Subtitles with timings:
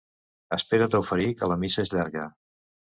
[0.57, 2.29] Espera't a oferir, que la missa és llarga.